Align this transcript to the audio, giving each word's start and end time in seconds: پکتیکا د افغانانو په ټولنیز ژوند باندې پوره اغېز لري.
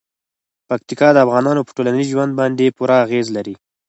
پکتیکا 0.69 1.07
د 1.13 1.17
افغانانو 1.25 1.65
په 1.65 1.71
ټولنیز 1.77 2.07
ژوند 2.13 2.31
باندې 2.39 2.75
پوره 2.77 2.95
اغېز 3.05 3.27
لري. 3.35 3.55